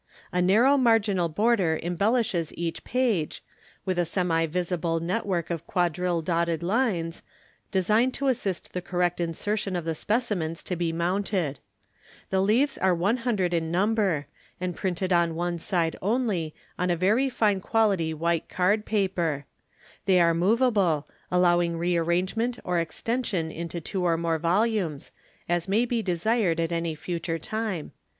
A 0.31 0.41
narrow 0.41 0.77
marginal 0.77 1.29
border 1.29 1.79
embellishes 1.83 2.51
each 2.57 2.83
page, 2.83 3.43
with 3.85 3.99
a 3.99 4.03
semi 4.05 4.47
visible 4.47 4.99
network 4.99 5.51
of 5.51 5.67
quadrillé 5.67 6.25
dotted 6.25 6.63
lines, 6.63 7.21
designed 7.71 8.11
to 8.15 8.27
assist 8.27 8.73
the 8.73 8.81
correct 8.81 9.21
insertion 9.21 9.75
of 9.75 9.85
the 9.85 9.93
specimens 9.93 10.63
to 10.63 10.75
be 10.75 10.91
mounted. 10.91 11.59
The 12.31 12.41
leaves 12.41 12.79
are 12.79 12.95
100 12.95 13.53
in 13.53 13.69
number, 13.69 14.25
and 14.59 14.75
printed 14.75 15.13
on 15.13 15.35
one 15.35 15.59
side 15.59 15.95
only, 16.01 16.55
on 16.79 16.89
a 16.89 16.95
very 16.95 17.29
fine 17.29 17.61
quality 17.61 18.11
white 18.11 18.49
card 18.49 18.87
paper. 18.87 19.45
They 20.05 20.19
are 20.19 20.33
movable, 20.33 21.07
allowing 21.29 21.77
rearrangement 21.77 22.57
or 22.63 22.79
extension 22.79 23.51
into 23.51 23.79
two 23.79 24.03
or 24.03 24.17
more 24.17 24.39
volumes, 24.39 25.11
as 25.47 25.67
may 25.67 25.85
be 25.85 26.01
desired 26.01 26.59
at 26.59 26.71
any 26.71 26.95
future 26.95 27.37
time. 27.37 27.91